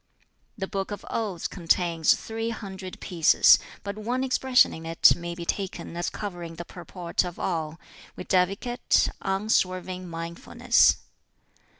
"The 0.57 0.65
'Book 0.65 0.89
of 0.89 1.05
Odes' 1.11 1.47
contains 1.47 2.15
three 2.15 2.49
hundred 2.49 2.99
pieces, 2.99 3.59
but 3.83 3.99
one 3.99 4.23
expression 4.23 4.73
in 4.73 4.83
it 4.83 5.15
may 5.15 5.35
be 5.35 5.45
taken 5.45 5.95
as 5.95 6.09
covering 6.09 6.55
the 6.55 6.65
purport 6.65 7.23
of 7.23 7.37
all, 7.37 7.79
viz., 8.17 8.57
Unswerving 9.21 10.07
mindfulness. 10.09 10.97